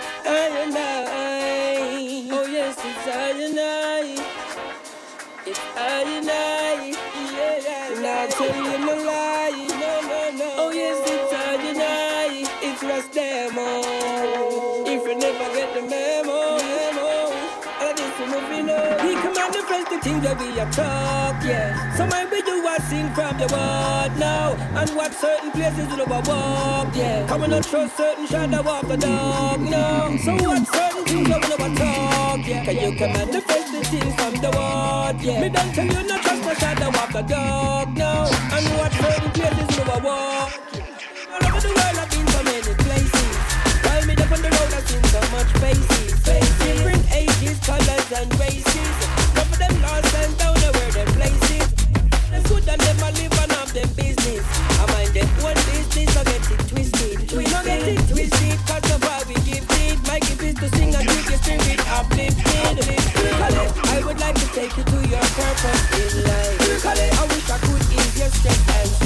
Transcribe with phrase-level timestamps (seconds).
[0.00, 2.28] I and I.
[2.32, 4.02] Oh yes, it's I and I.
[5.46, 6.94] It's I and I.
[7.34, 9.66] Yeah, not tell you no lie.
[9.68, 10.50] No, no, no.
[10.56, 12.44] Oh yes, it's I and I.
[12.62, 13.68] It's Rastamo.
[14.86, 17.08] If you never get the memo, memo.
[17.78, 19.06] I just moving on.
[19.06, 21.94] We come manifest the things that we are talk, yeah.
[21.96, 24.52] So my we sing from the word now.
[24.74, 27.26] And what certain places you never walk, yeah.
[27.26, 30.16] Come on, not trust certain shadow walk the dog, no.
[30.24, 32.64] So what certain things you never talk, yeah.
[32.64, 35.40] Can you come manifest the things from the word, yeah.
[35.40, 38.28] Me don't tell you not trust the shadow walk the dog, no.
[38.54, 40.52] And what certain places you never walk.
[41.30, 43.34] All over the world I've been so many places.
[43.84, 46.14] While me up on the road I've seen so much faces.
[46.26, 46.58] faces.
[46.58, 48.94] Different ages, colors and races.
[49.34, 51.83] Some of them lost and down where them places.
[52.34, 54.42] Them good and them a live and have them business.
[54.42, 55.30] I mind them
[55.70, 57.30] business, I get it twisted.
[57.30, 59.34] We don't get it twisted, cause of how we.
[60.02, 62.42] My gift is to sing and your spirit uplifted.
[63.86, 66.86] I would like to take you to your purpose in life.
[66.86, 69.03] I wish I could ease your stress and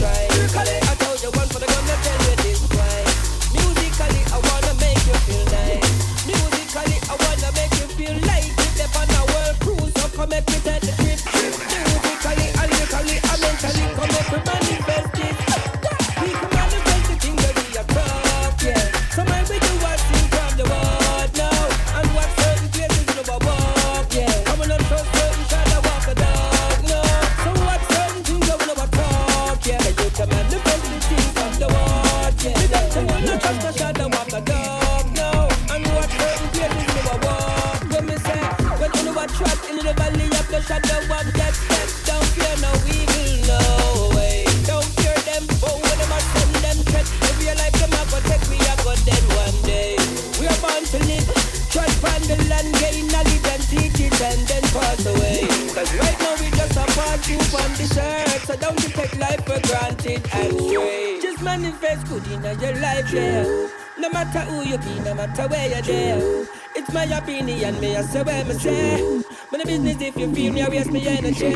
[62.45, 63.69] in your life, yeah.
[63.99, 66.47] No matter who you be, no matter where you're there.
[66.77, 69.23] It's my opinion, me I say where me say.
[69.51, 71.53] But the business if you feel me, I waste me energy.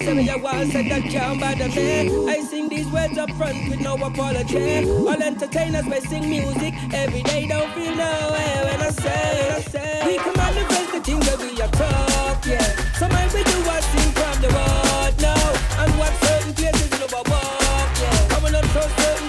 [0.00, 2.28] Say me you want, say that can't bother me.
[2.28, 4.88] I sing these words up front with no apology.
[4.88, 9.60] All entertainers may sing music every day, don't feel no way when I say, I
[9.62, 10.02] say.
[10.06, 12.94] We can manifest the things that we are talk, yeah.
[12.98, 15.82] So man, we do what sing from the word now.
[15.82, 18.28] And what certain places you never walk, yeah.
[18.28, 18.60] The dog, no.
[18.68, 19.28] So certain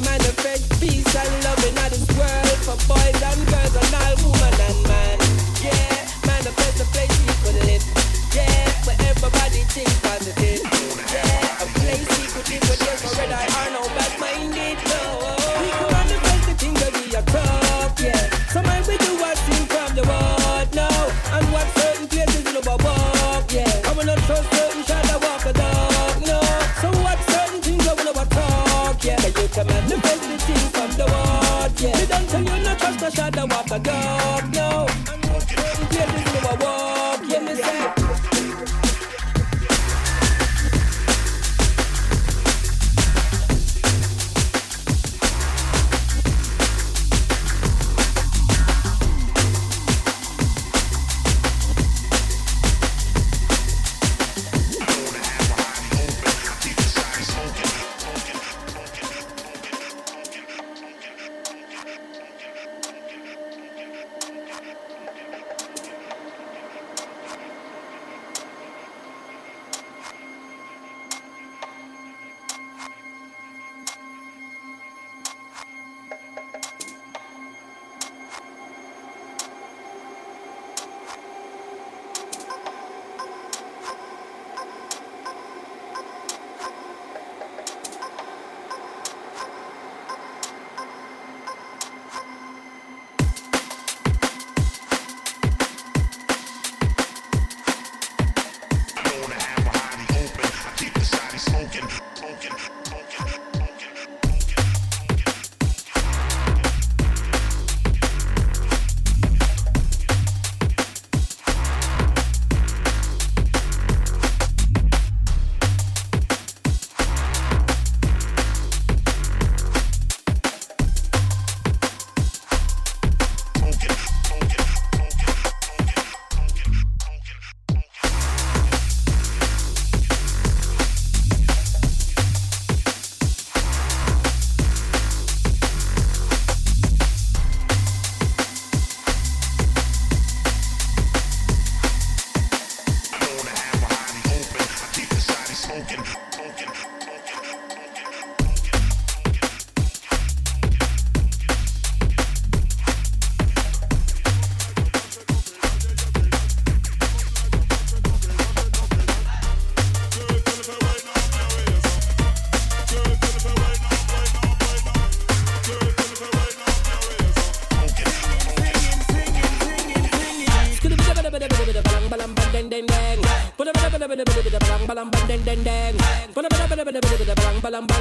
[0.00, 4.55] manifest peace and love in this world for boys and girls and all woman
[33.06, 34.54] not trust the walk the dog.
[34.54, 34.95] No,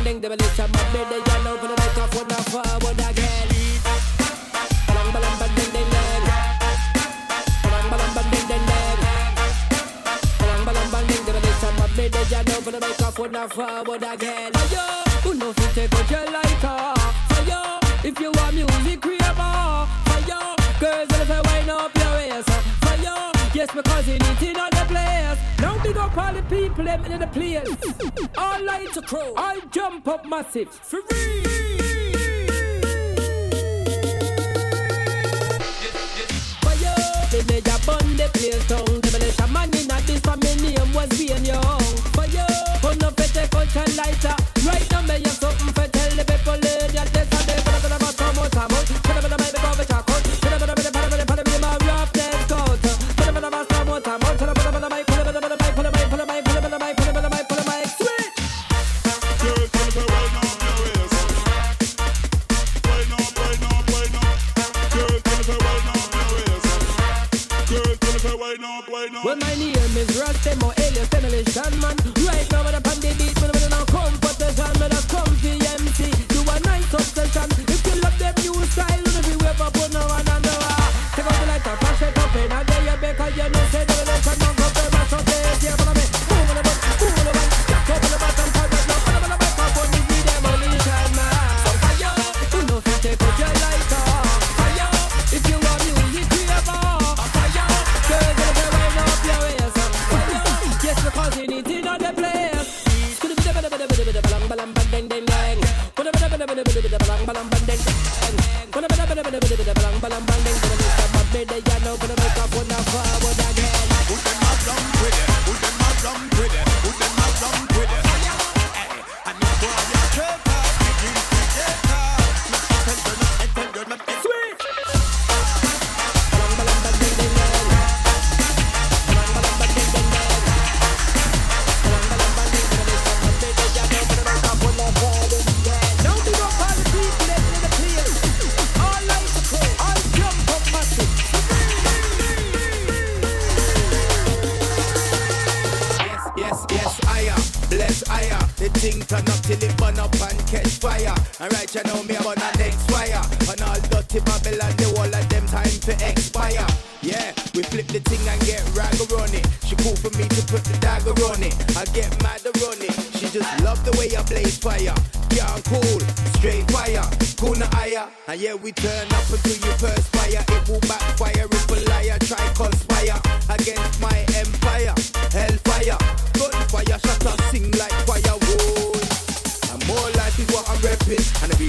[0.05, 1.24] They the little my bed,
[30.55, 30.67] все,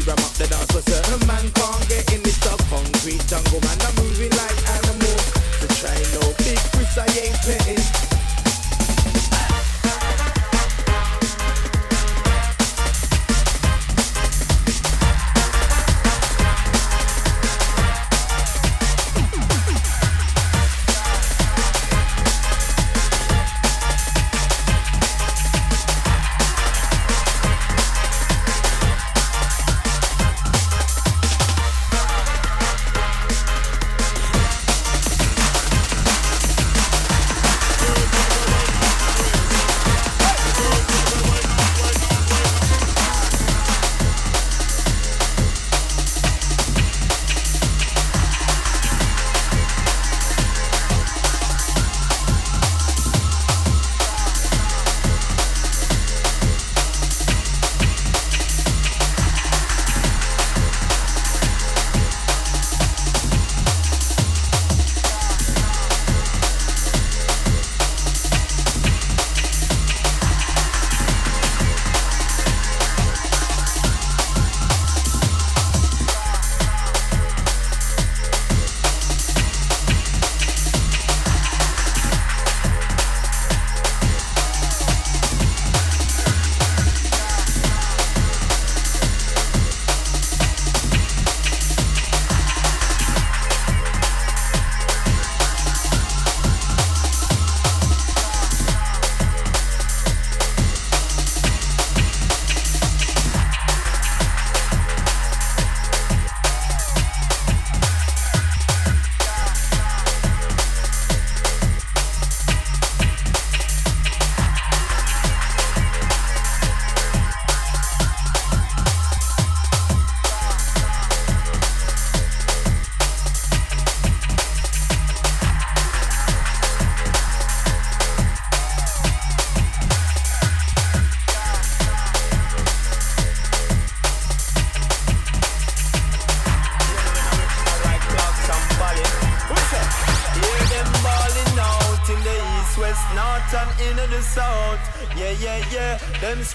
[0.07, 2.36] ram up the dance, but certain man can't get in the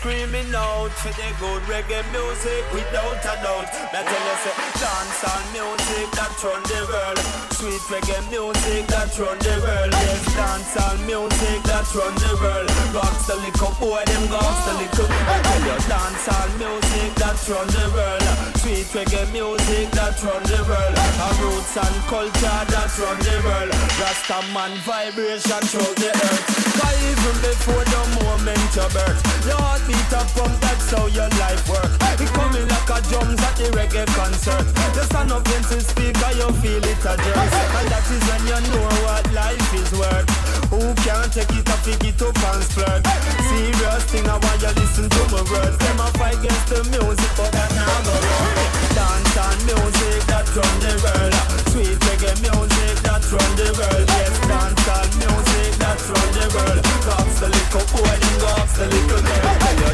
[0.01, 3.69] screaming out for the good reggae music without a doubt.
[3.93, 7.19] Me tell you say dancehall music that run the world.
[7.53, 9.91] Sweet reggae music that run the world.
[9.93, 12.69] Yes, dancehall music that run the world.
[12.93, 15.07] Rocks the little boy, them rocks the little.
[15.07, 18.23] Tell you dancehall music that run the world.
[18.61, 20.95] Sweet reggae music that run the world.
[20.97, 23.71] A roots and culture that run the world.
[24.01, 26.45] Rasta man vibration through the earth.
[26.77, 31.29] Cause even before the moment you birth, your heart beat up pump, that's how your
[31.37, 31.91] life work.
[32.21, 34.70] It coming like a drums at the reggae concert.
[34.71, 37.37] You stand up against the speaker, you feel it a jerk.
[37.79, 40.27] And that is when you know what life is worth.
[40.71, 43.03] Who can't take it up, pick it up and splurge.
[43.49, 45.77] Serious thing, I want you listen to my words.
[45.79, 48.55] Them a fight against the music, but that now go wrong.
[48.95, 51.33] Dance and music that run the world.
[51.71, 54.07] Sweet reggae music that run the world.
[54.07, 56.79] Yes, dance and music that run the world.
[57.03, 59.43] Cops the little boy, them cops the little girl.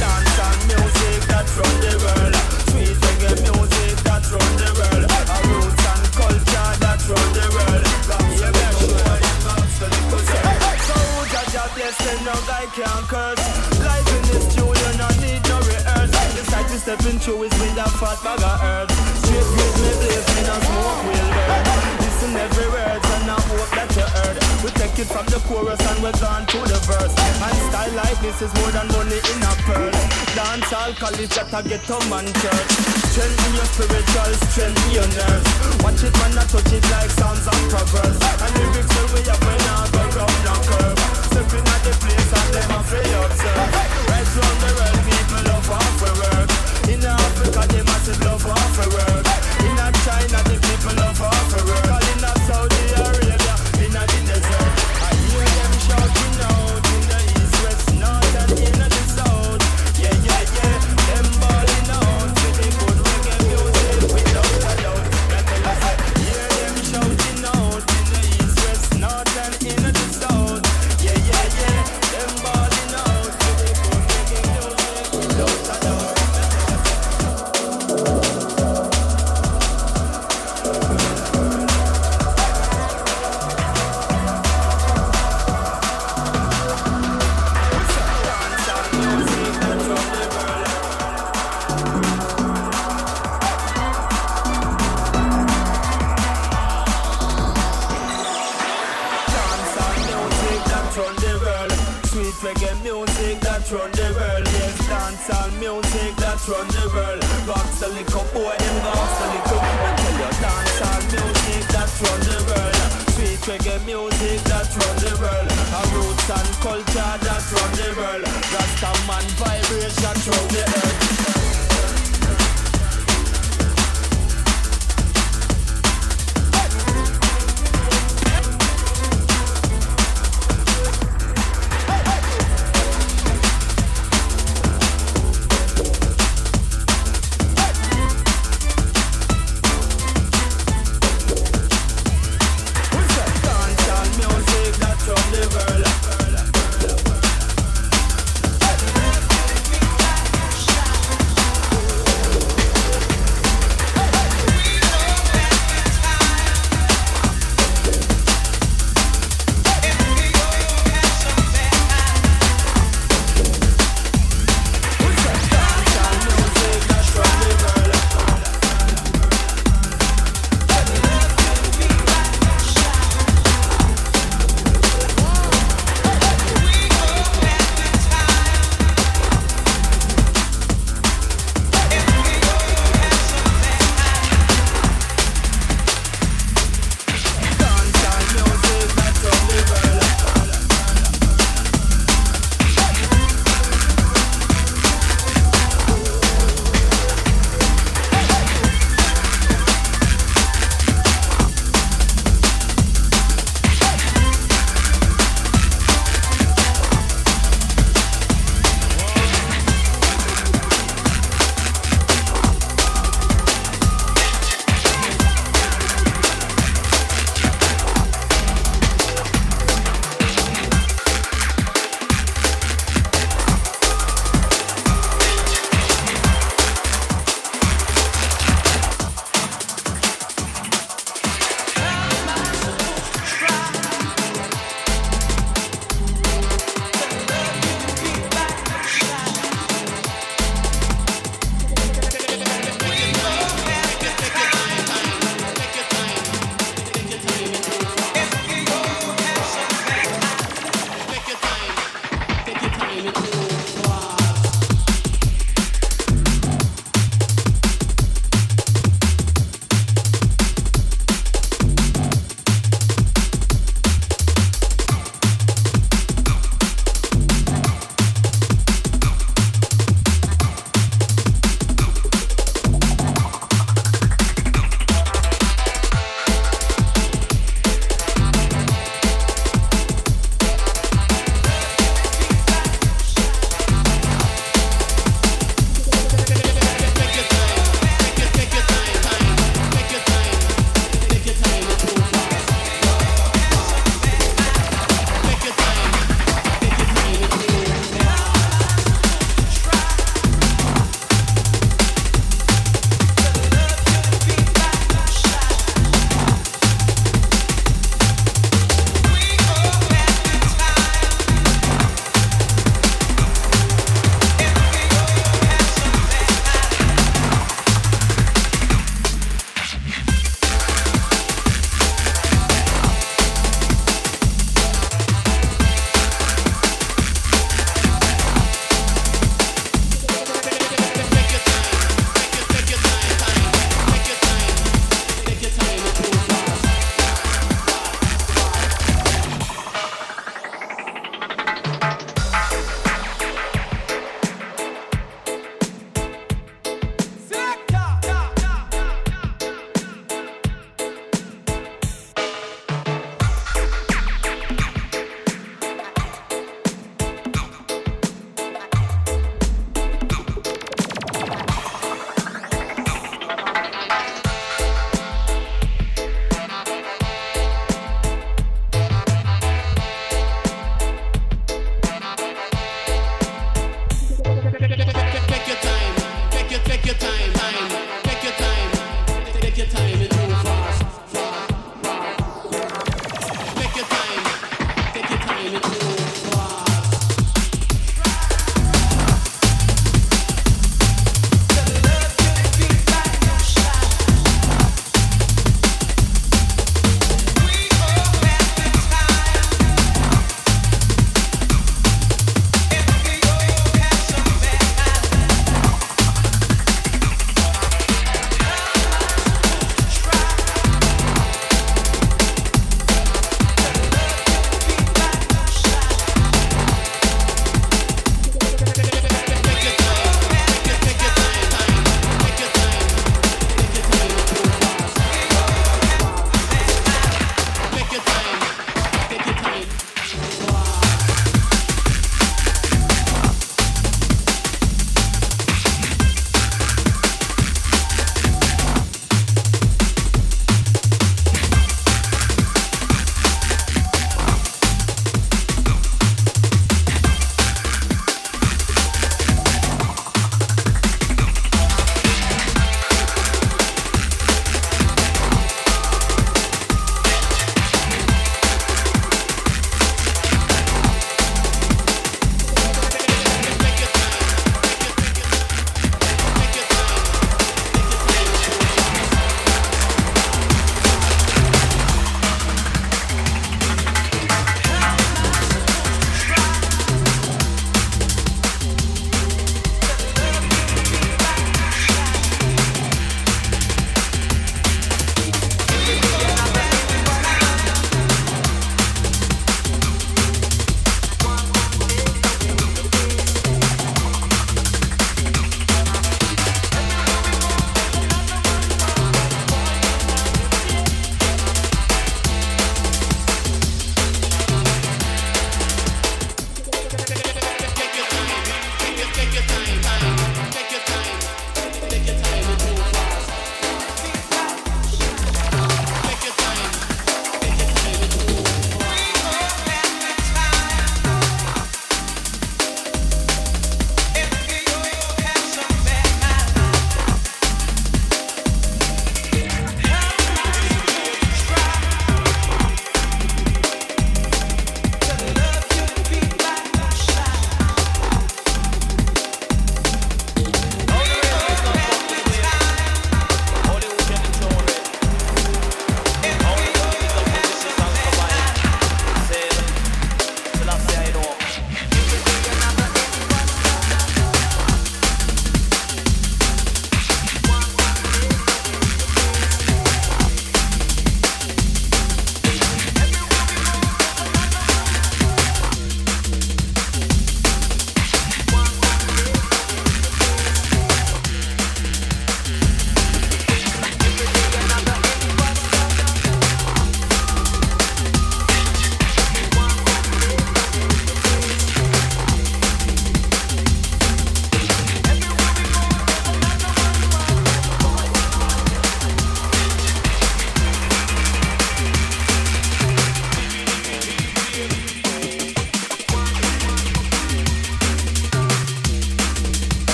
[0.00, 2.34] Dance and music that run the world.
[2.72, 3.07] Sweet
[4.18, 4.70] that run the
[5.48, 7.86] roots and culture that run the world.
[8.08, 8.74] The them
[9.46, 10.58] cops the girl.
[10.88, 10.98] So
[12.02, 13.44] them, no guy can curse.
[13.78, 14.88] Life in this studio,
[15.22, 16.10] need no rehearse.
[16.34, 16.44] The
[17.36, 18.87] with a fat bag of herbs.
[24.98, 27.14] It from the chorus and we're gone to the verse.
[27.14, 29.94] And style like this is more than money in a purse.
[30.34, 32.70] Dance all college that I get to man church.
[33.14, 35.46] Strengthen your spiritual, strengthen your nerves.
[35.86, 38.18] Watch it man, I touch it like sounds of proverbs.
[38.18, 40.98] And lyrics will we have when I go round and curve.
[41.30, 43.70] Stepping at the place and them a free observe.
[44.10, 46.50] Right round the world, people love off work.
[46.90, 49.26] In Africa, they massive love off work.
[49.62, 52.17] In China, the people love off work.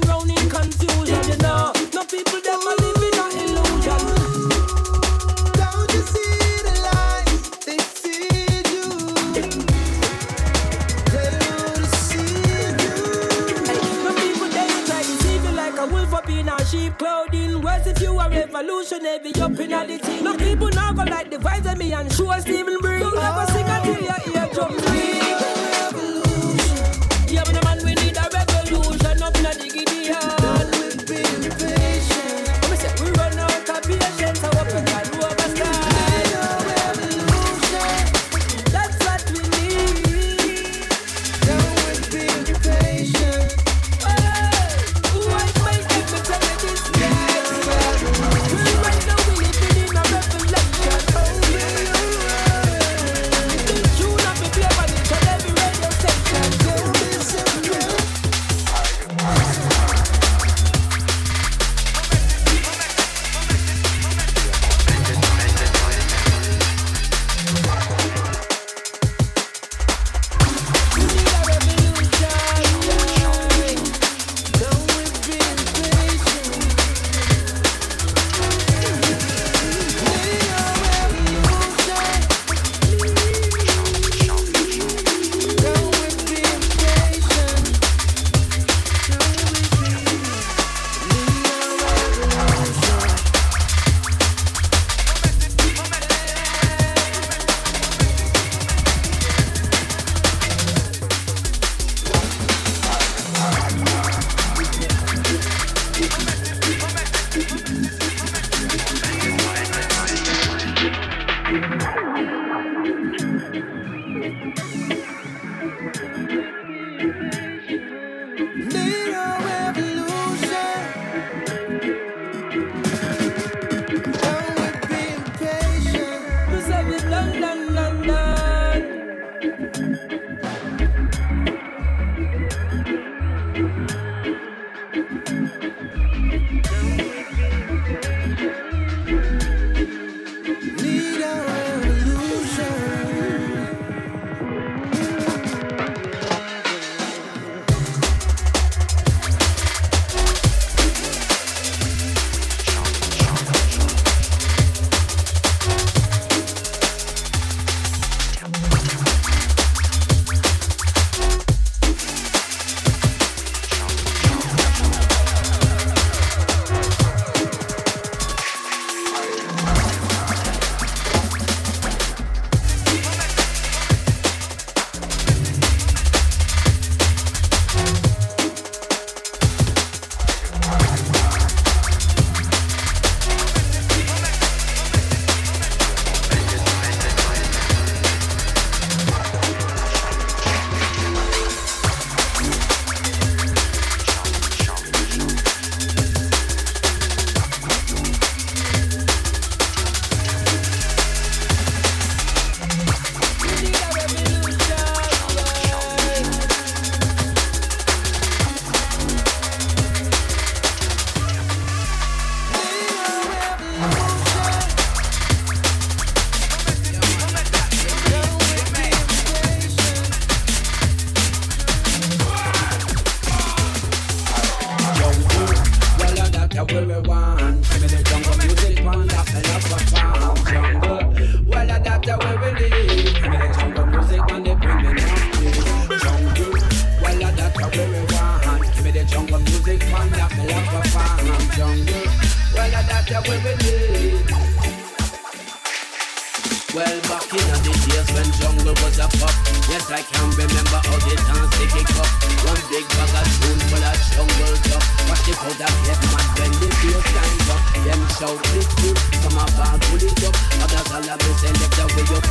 [0.00, 1.72] Down in confusion, you know.
[1.92, 4.02] No people them a living a illusion.
[5.54, 6.34] Don't you see
[6.66, 7.78] the lies they
[8.72, 8.86] you?
[11.10, 11.20] To
[11.80, 12.98] deceive you.
[14.04, 16.56] No people them try to you like a wolf up in a
[16.98, 17.62] clothing.
[17.86, 20.24] If you a revolutionary up in a the thing.
[20.24, 23.00] No people now go like the vibes of me and show Stephen Bring.
[23.00, 25.03] Don't ever sing until your eardrums.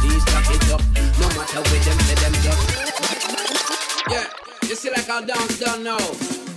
[0.03, 0.81] Please stack it up.
[1.19, 2.61] No matter where them say them just.
[4.11, 4.27] Yeah,
[4.67, 6.03] you see like how dance done now.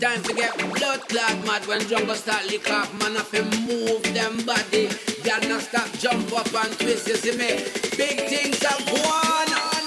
[0.00, 2.92] Time to get blood clot mad when jungle start lick off.
[3.00, 4.90] Man have to move them body.
[5.24, 7.64] Y'all not stop jump up and twist you see me?
[7.96, 9.82] Big things are going on.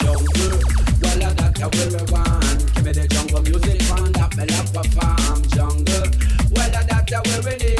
[0.00, 0.58] Jungle,
[1.00, 2.74] well I got the way we want.
[2.74, 5.42] Give me the jungle music one that me love perform.
[5.56, 6.08] Jungle,
[6.52, 7.77] well I got the way we need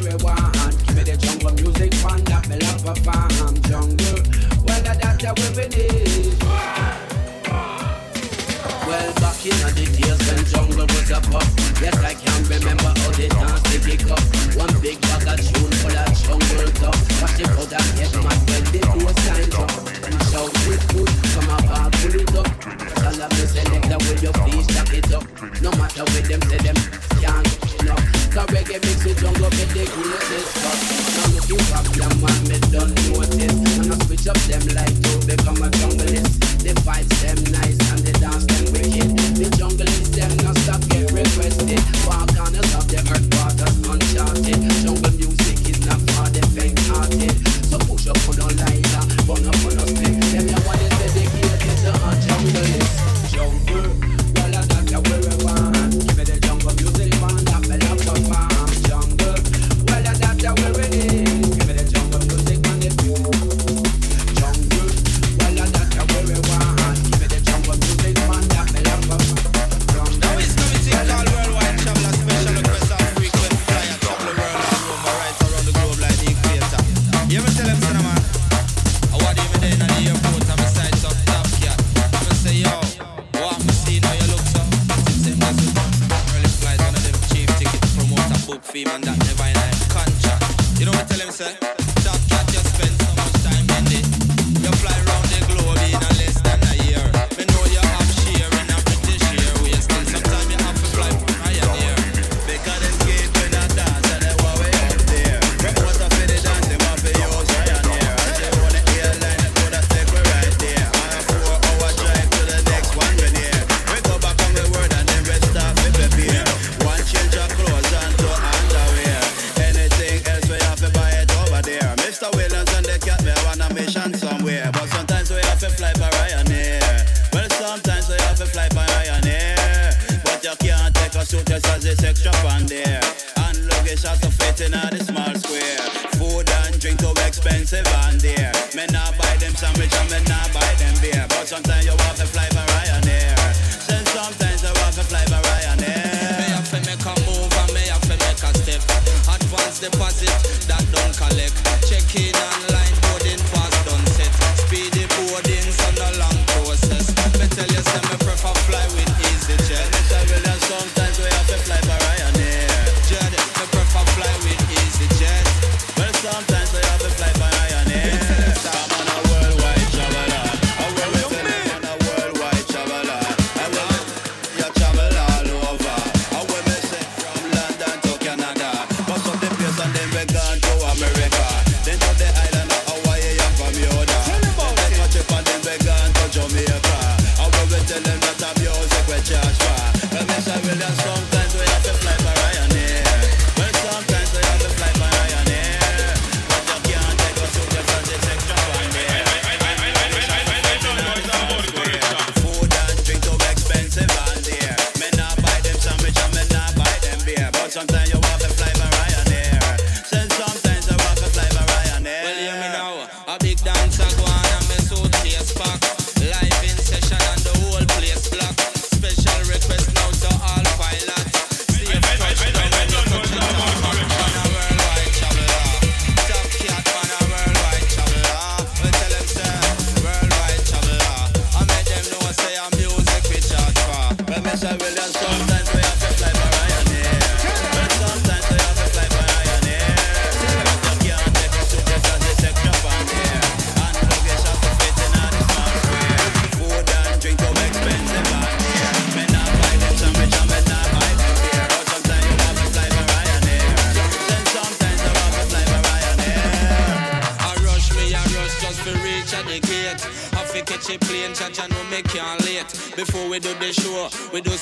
[0.00, 0.72] we want.
[0.86, 1.92] Give me the jungle music
[3.04, 3.60] that.
[3.68, 4.22] Jungle,
[4.64, 6.32] well that's we.
[8.86, 11.44] Well, back in the days when jungle was a puff.
[11.82, 14.22] Yes, I can remember all they danced the big up.
[14.56, 15.92] One big bag of tune for
[16.80, 16.96] jungle.
[17.20, 19.54] Watch it and get when shout it
[20.88, 22.48] good, come up and pull it up.
[22.96, 25.24] Tell them to select the way please, it up.
[25.60, 27.05] No matter where them say them
[28.36, 30.78] a reggae mix with jungle But they cool at this spot
[31.16, 35.12] Now look you rock your man Me don't notice I switch up them like to
[35.26, 37.75] become a junglist The vibes them nice.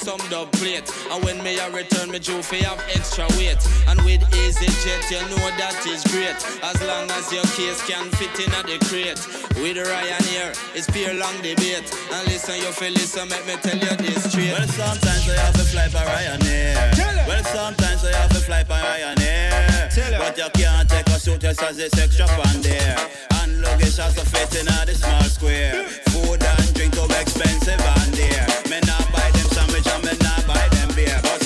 [0.05, 0.85] some dub plate.
[1.11, 3.57] And when me a return, me due fi have extra weight.
[3.89, 6.37] And with easy jet, you know that is great.
[6.61, 9.17] As long as your case can fit in at the crate.
[9.65, 11.89] With Ryanair, it's pure long debate.
[12.13, 14.53] And listen, you feel listen, make me tell you this straight.
[14.53, 17.27] Well, sometimes I have to fly by Ryanair.
[17.27, 20.19] Well, sometimes I have to fly by Ryanair.
[20.19, 22.99] But you can't take a suit just as this extra pan there.
[23.41, 25.85] And luggage has to fit in a the small square.
[26.13, 28.47] Food and drink too expensive and there.
[28.69, 29.44] Men not buy them
[29.85, 31.21] Jamaica buy them beer.
[31.23, 31.44] But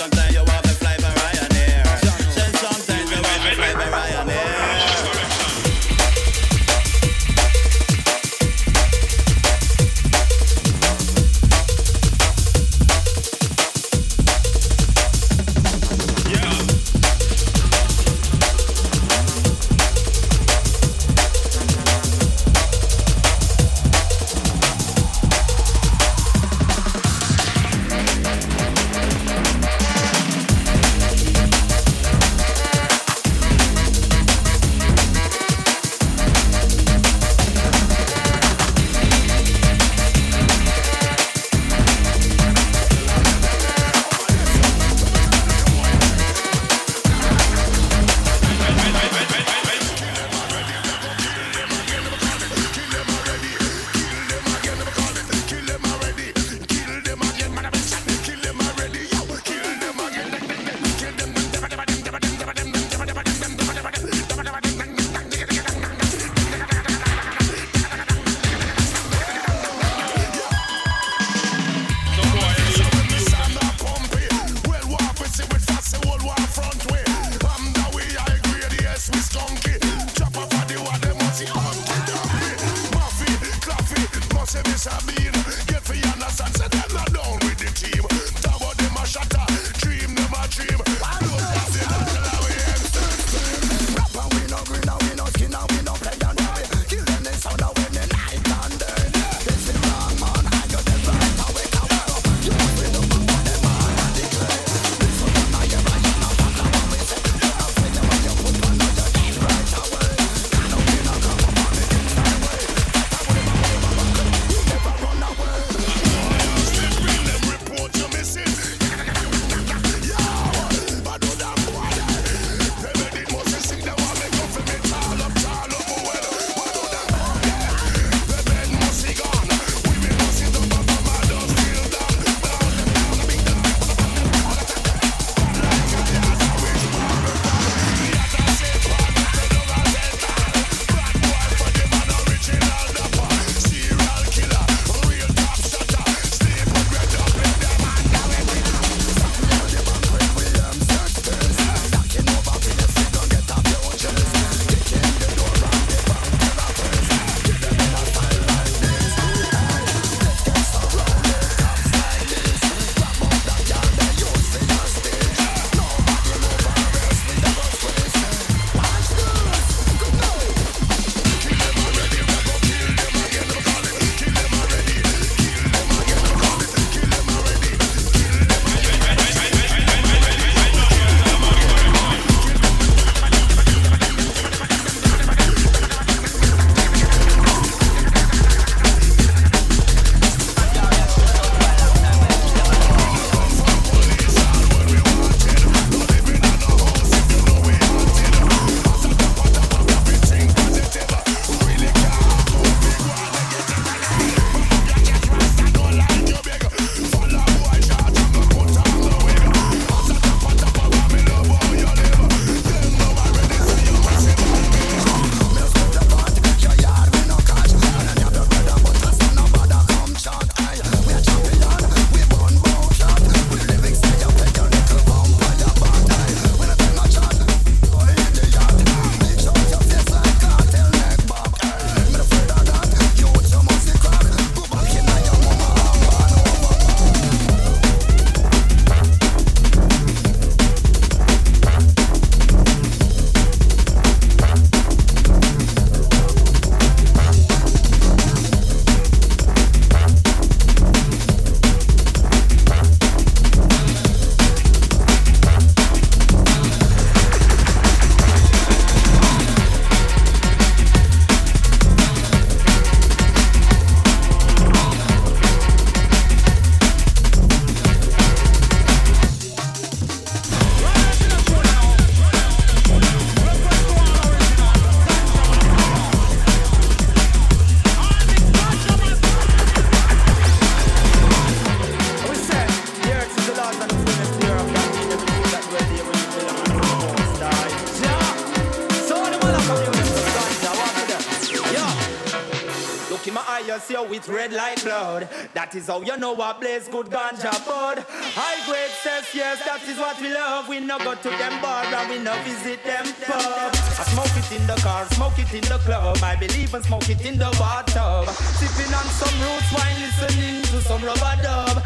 [295.69, 298.01] That is how you know what blaze good ganja bud.
[298.09, 300.67] High grade says yes, that is what we love.
[300.67, 303.77] We no go to them bar and we no visit them pub.
[303.77, 306.17] I smoke it in the car, smoke it in the club.
[306.25, 308.33] I believe and smoke it in the bathtub.
[308.57, 311.85] Sipping on some roots wine, listening to some rub-a-dub.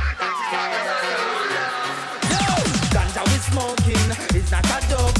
[2.94, 4.06] Ganja we smoking,
[4.38, 5.11] it's not a dope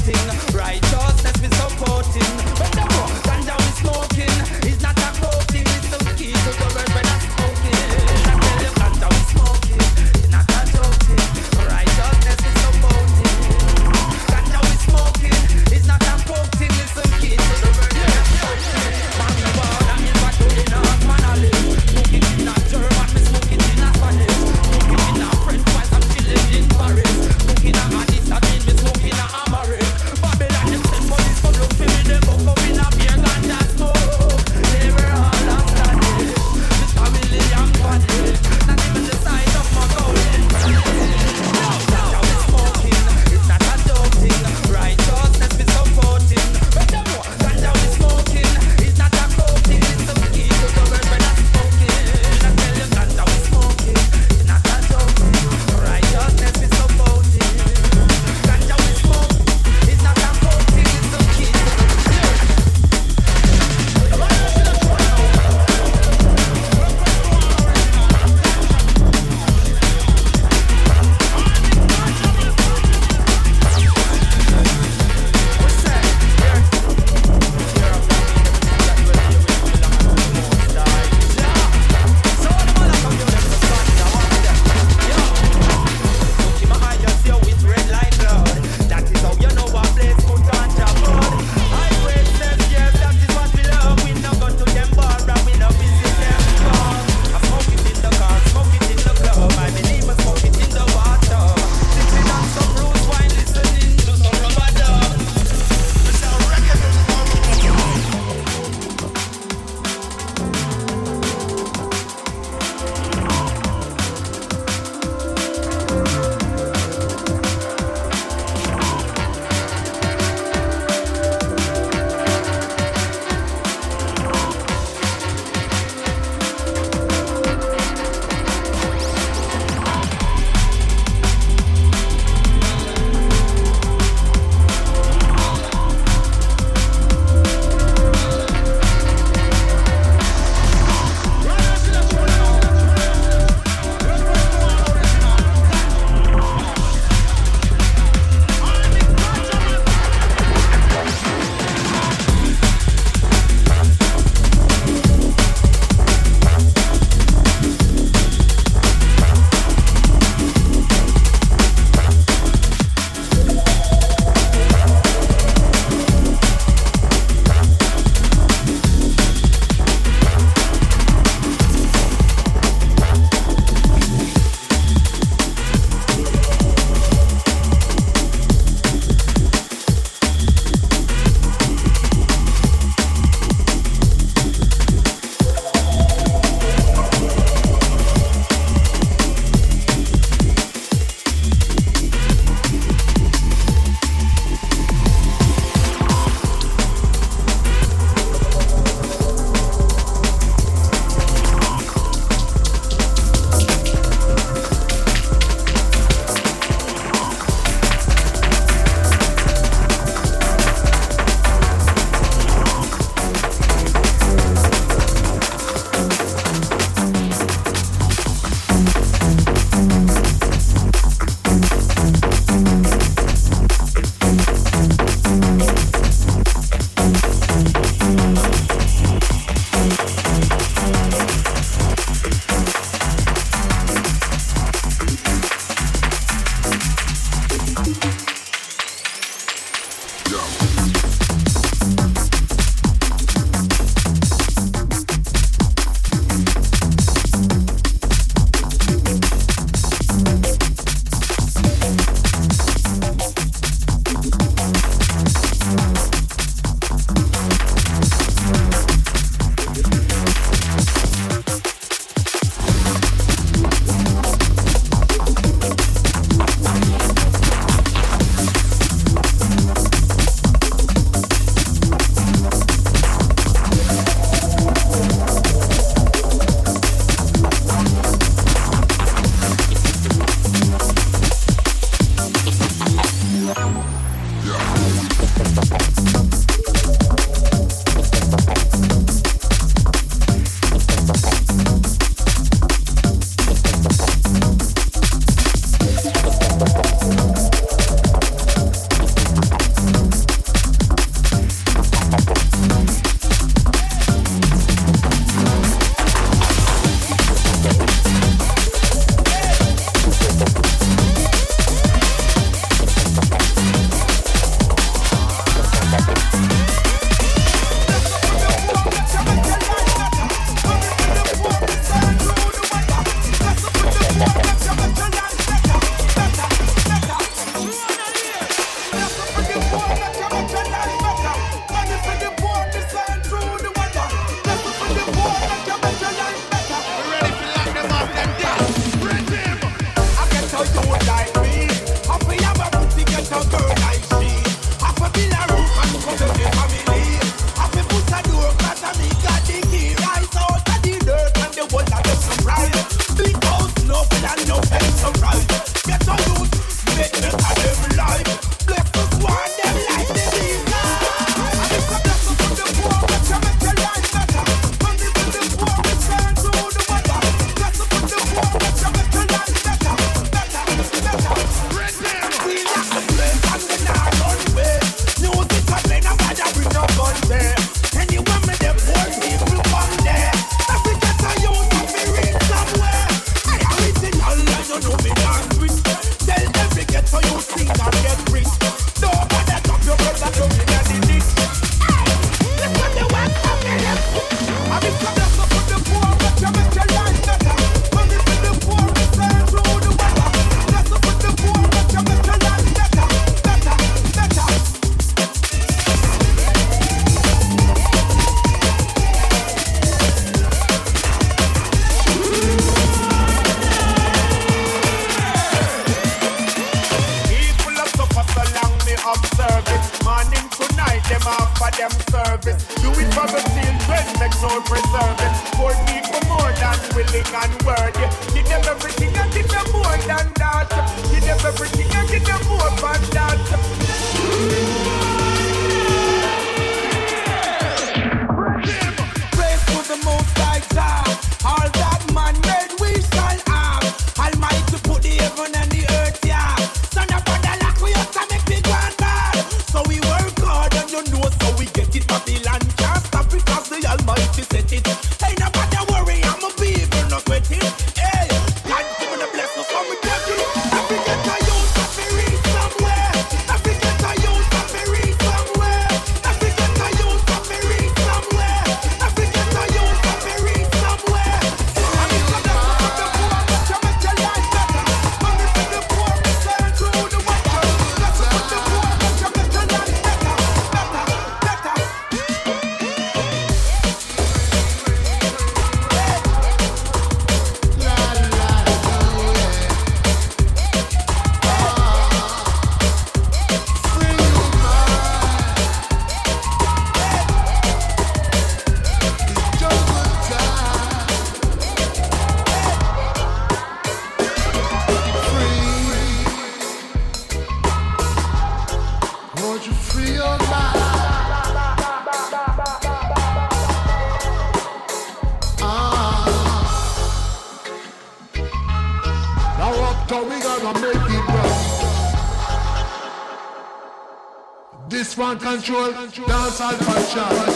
[525.43, 527.52] control, dance all culture.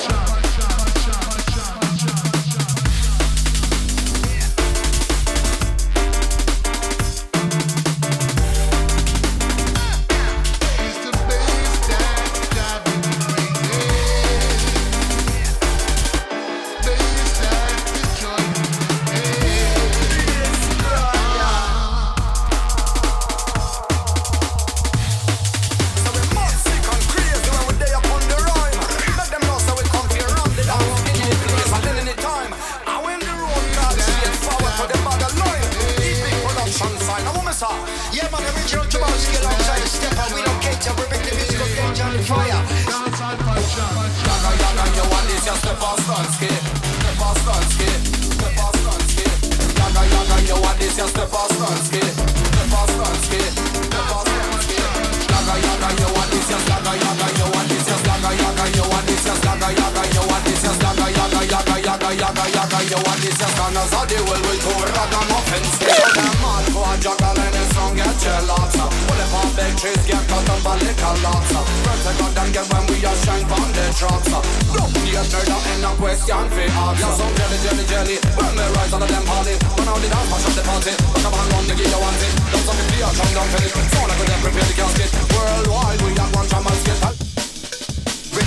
[61.87, 65.71] yaga yaga yaga You want this as gone as the world will go ragamuffins.
[65.79, 68.75] They are mad for a juggle and a song get jealous.
[68.75, 71.51] Pull up on big trees get cut up a little lots.
[71.55, 74.27] Run to God and get when we are shine from the trucks
[74.75, 76.99] Don't need murder and a question for us.
[76.99, 78.15] Yeah some jelly jelly jelly.
[78.35, 79.55] When we rise out of them party.
[79.55, 80.91] When all the dance mash up the party.
[80.91, 83.31] Back up and run the gear you want it Don't stop it be a drum
[83.31, 83.71] down for it.
[83.71, 84.99] So like we're prepared to cast
[85.31, 86.67] Worldwide we are one drum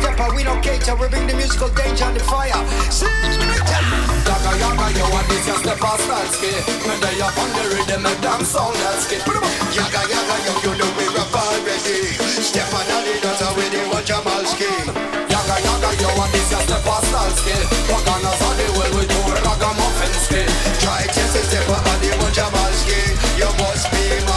[0.00, 0.96] stepper, we don't cater.
[0.96, 2.56] We bring the musical danger and the fire.
[2.88, 3.06] See!
[4.24, 6.64] Yaga yaga yo, and this is the bastard skit.
[6.86, 9.22] When up on the rhythm and dance on that skit.
[9.76, 12.16] Yaga yaga yo, you know we rough already.
[12.40, 14.86] Step daddy the dancer with the watch a mal skin.
[15.28, 17.64] Yaga yaga yo, and this is the bastard skit.
[17.90, 20.48] Paganas on the world with two ragamuffin skit.
[20.80, 22.70] Try chase stepper on the watch a mal.
[23.36, 24.29] You must be.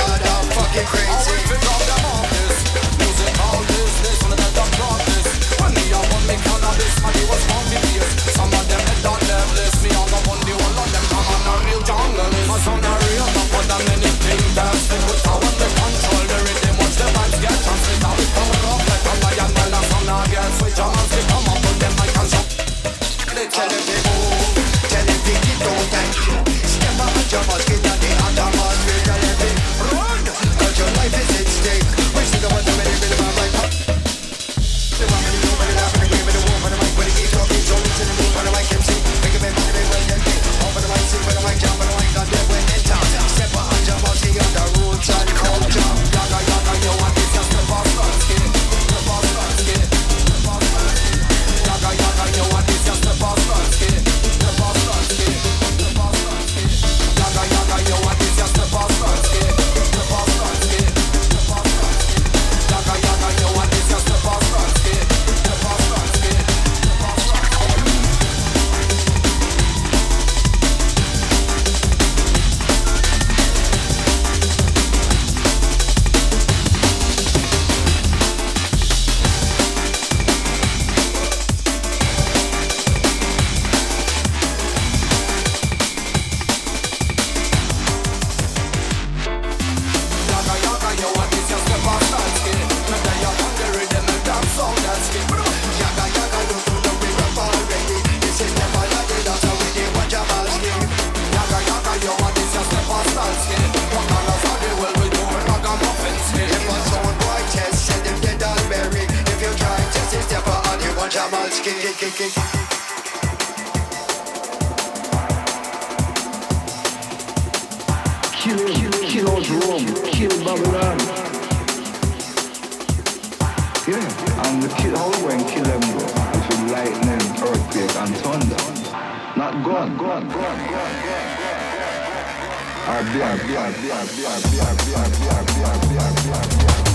[132.85, 135.87] I'll be, I'll Yeah, I'll be, I'll be, I'll be, I'll be, I'll be, I'll
[135.87, 136.92] be, I'll be, I'll be.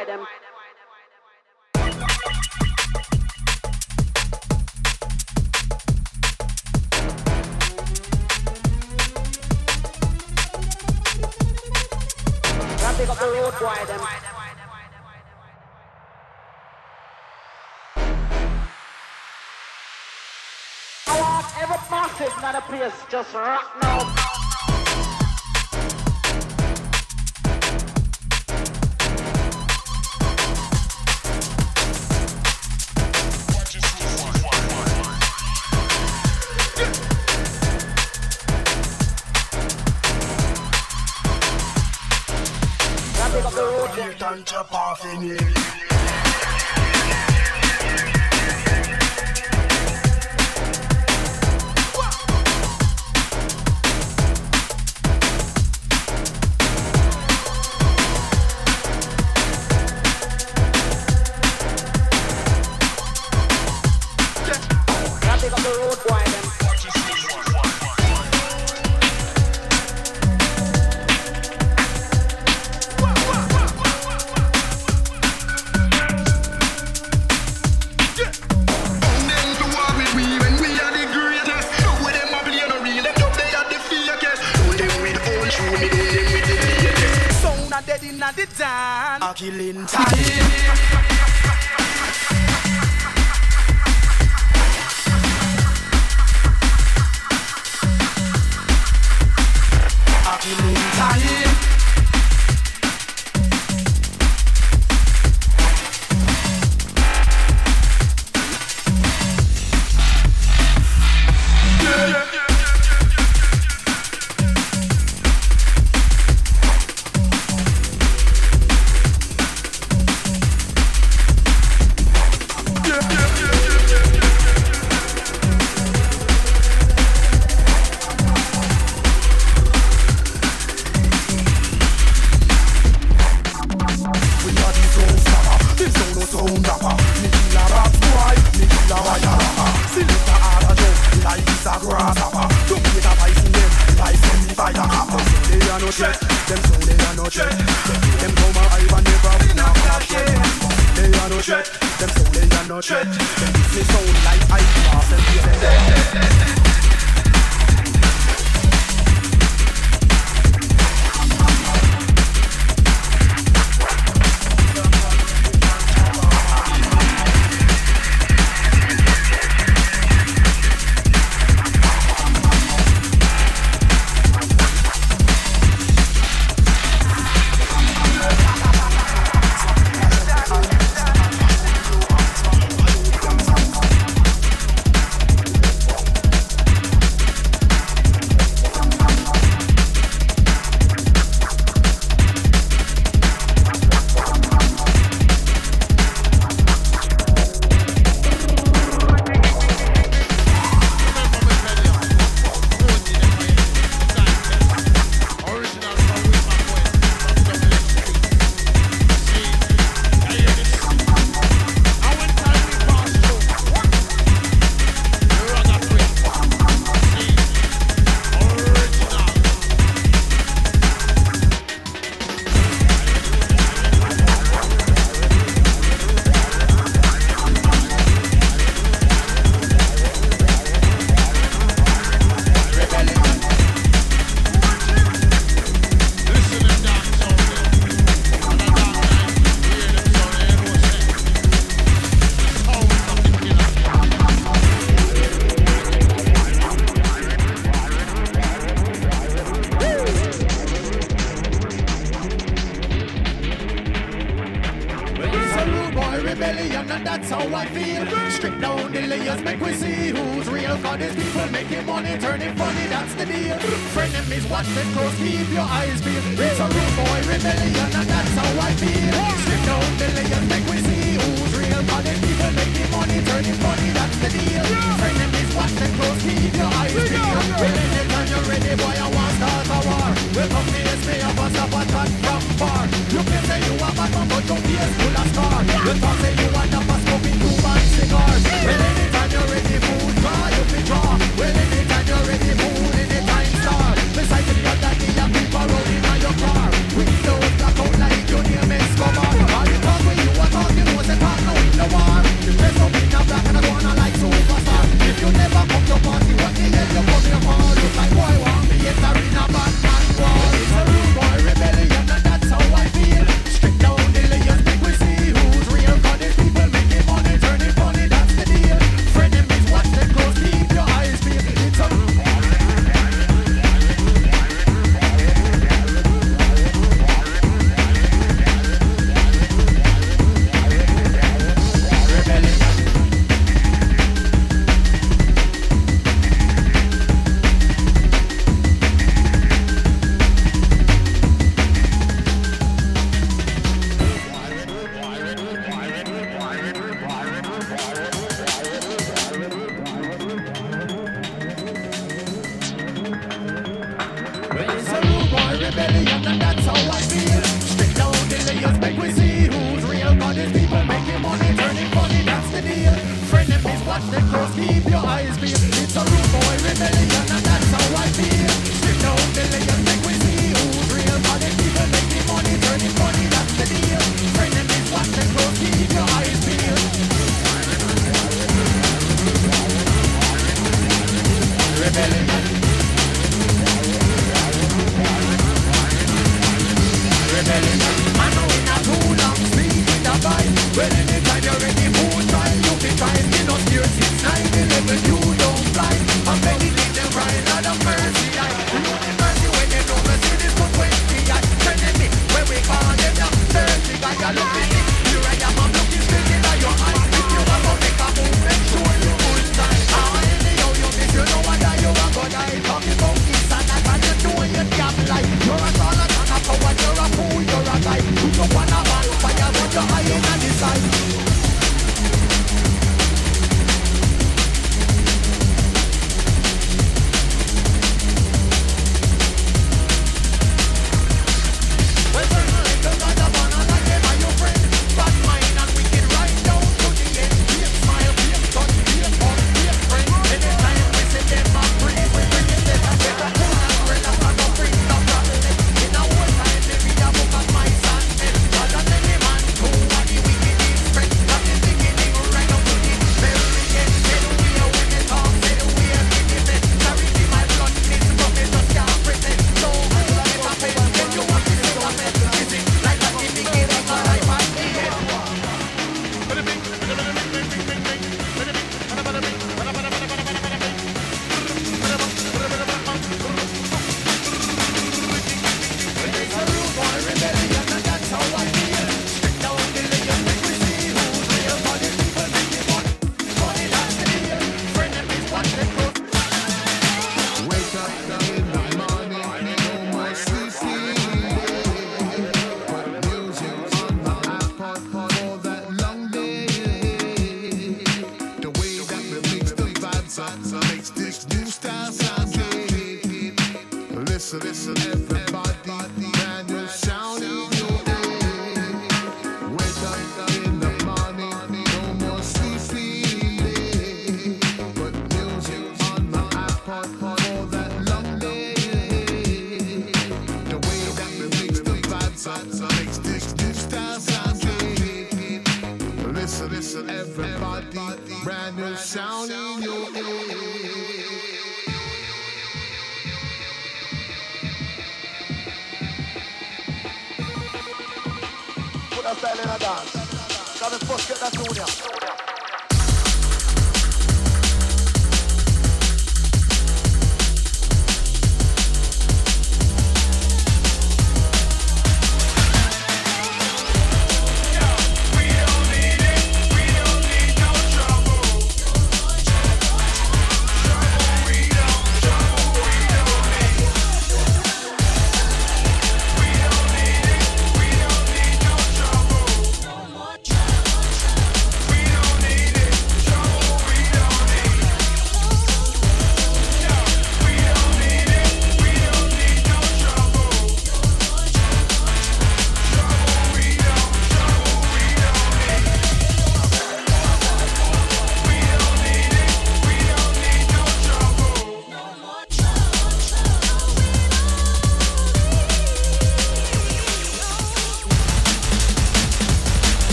[0.00, 0.26] why them.
[12.96, 13.76] Pick up the road, why.
[21.06, 23.89] I want every masses in the place just rock now.
[45.18, 45.49] Yeah.